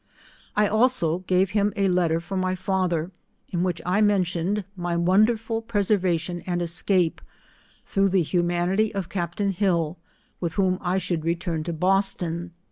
[0.55, 3.11] I also gave him a letter for my father,
[3.49, 7.21] in which I mentioned my wonderful preservation and escape,
[7.85, 9.99] through the humanity of captain Hill,
[10.39, 12.51] with whom I should return to Boston.